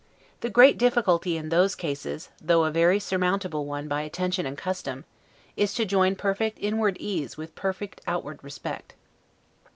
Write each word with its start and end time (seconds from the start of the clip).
The 0.39 0.49
great 0.49 0.79
difficulty 0.79 1.37
in 1.37 1.49
those 1.49 1.75
cases, 1.75 2.29
though 2.41 2.63
a 2.63 2.71
very 2.71 2.99
surmountable 2.99 3.67
one 3.67 3.87
by 3.87 4.01
attention 4.01 4.47
and 4.47 4.57
custom, 4.57 5.05
is 5.55 5.75
to 5.75 5.85
join 5.85 6.15
perfect 6.15 6.57
inward 6.59 6.97
ease 6.99 7.37
with 7.37 7.53
perfect 7.53 8.01
outward 8.07 8.43
respect. 8.43 8.95